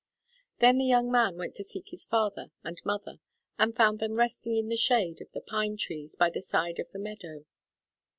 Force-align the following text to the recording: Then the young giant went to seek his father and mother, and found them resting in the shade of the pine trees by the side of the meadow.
Then 0.57 0.79
the 0.79 0.85
young 0.85 1.11
giant 1.11 1.37
went 1.37 1.53
to 1.57 1.63
seek 1.63 1.89
his 1.89 2.05
father 2.05 2.49
and 2.63 2.81
mother, 2.83 3.19
and 3.59 3.75
found 3.75 3.99
them 3.99 4.13
resting 4.15 4.57
in 4.57 4.67
the 4.67 4.75
shade 4.75 5.21
of 5.21 5.31
the 5.31 5.41
pine 5.41 5.77
trees 5.77 6.15
by 6.15 6.31
the 6.31 6.41
side 6.41 6.79
of 6.79 6.89
the 6.91 6.97
meadow. 6.97 7.45